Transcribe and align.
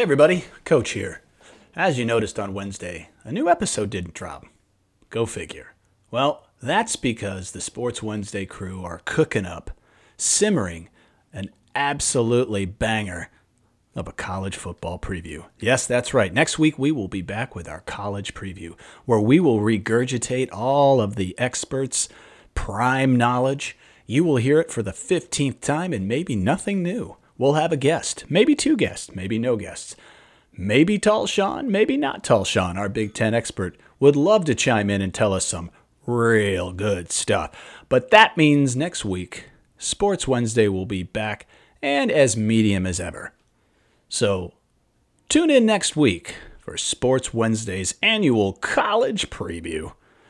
Hey 0.00 0.04
everybody, 0.04 0.46
Coach 0.64 0.92
here. 0.92 1.20
As 1.76 1.98
you 1.98 2.06
noticed 2.06 2.38
on 2.38 2.54
Wednesday, 2.54 3.10
a 3.22 3.30
new 3.30 3.50
episode 3.50 3.90
didn't 3.90 4.14
drop. 4.14 4.46
Go 5.10 5.26
figure. 5.26 5.74
Well, 6.10 6.46
that's 6.62 6.96
because 6.96 7.50
the 7.50 7.60
Sports 7.60 8.02
Wednesday 8.02 8.46
crew 8.46 8.82
are 8.82 9.02
cooking 9.04 9.44
up, 9.44 9.70
simmering, 10.16 10.88
an 11.34 11.50
absolutely 11.74 12.64
banger 12.64 13.28
of 13.94 14.08
a 14.08 14.12
college 14.12 14.56
football 14.56 14.98
preview. 14.98 15.44
Yes, 15.58 15.86
that's 15.86 16.14
right. 16.14 16.32
Next 16.32 16.58
week 16.58 16.78
we 16.78 16.90
will 16.90 17.08
be 17.08 17.20
back 17.20 17.54
with 17.54 17.68
our 17.68 17.80
college 17.80 18.32
preview, 18.32 18.72
where 19.04 19.20
we 19.20 19.38
will 19.38 19.60
regurgitate 19.60 20.48
all 20.50 21.02
of 21.02 21.16
the 21.16 21.38
experts' 21.38 22.08
prime 22.54 23.16
knowledge. 23.16 23.76
You 24.06 24.24
will 24.24 24.36
hear 24.36 24.60
it 24.60 24.70
for 24.70 24.82
the 24.82 24.92
15th 24.92 25.60
time 25.60 25.92
and 25.92 26.08
maybe 26.08 26.36
nothing 26.36 26.82
new. 26.82 27.18
We'll 27.40 27.54
have 27.54 27.72
a 27.72 27.76
guest, 27.78 28.26
maybe 28.28 28.54
two 28.54 28.76
guests, 28.76 29.14
maybe 29.14 29.38
no 29.38 29.56
guests. 29.56 29.96
Maybe 30.52 30.98
Tall 30.98 31.26
Sean, 31.26 31.70
maybe 31.70 31.96
not 31.96 32.22
Tall 32.22 32.44
Sean, 32.44 32.76
our 32.76 32.90
Big 32.90 33.14
Ten 33.14 33.32
expert, 33.32 33.78
would 33.98 34.14
love 34.14 34.44
to 34.44 34.54
chime 34.54 34.90
in 34.90 35.00
and 35.00 35.14
tell 35.14 35.32
us 35.32 35.46
some 35.46 35.70
real 36.06 36.70
good 36.70 37.10
stuff. 37.10 37.50
But 37.88 38.10
that 38.10 38.36
means 38.36 38.76
next 38.76 39.06
week, 39.06 39.46
Sports 39.78 40.28
Wednesday 40.28 40.68
will 40.68 40.84
be 40.84 41.02
back 41.02 41.46
and 41.80 42.12
as 42.12 42.36
medium 42.36 42.84
as 42.84 43.00
ever. 43.00 43.32
So 44.10 44.52
tune 45.30 45.48
in 45.48 45.64
next 45.64 45.96
week 45.96 46.34
for 46.58 46.76
Sports 46.76 47.32
Wednesday's 47.32 47.94
annual 48.02 48.52
college 48.52 49.30
preview. 49.30 49.94